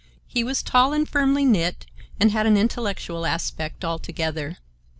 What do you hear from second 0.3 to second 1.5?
was tall and firmly